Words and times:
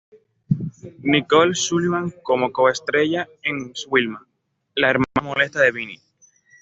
Nicole 1.03 1.53
Sullivan 1.53 2.09
como 2.23 2.51
co-estrella 2.51 3.29
es 3.43 3.85
Wilma, 3.87 4.25
la 4.73 4.89
hermana 4.89 5.21
molesta 5.21 5.61
de 5.61 5.71
Vinnie. 5.71 6.01